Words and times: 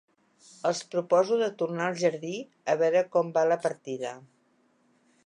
Els 0.69 0.79
proposo 0.93 1.37
de 1.41 1.49
tornar 1.59 1.89
al 1.89 1.99
jardí, 2.05 2.33
a 2.73 2.77
veure 2.81 3.07
com 3.17 3.33
va 3.37 3.47
la 3.53 3.59
partida. 3.67 4.15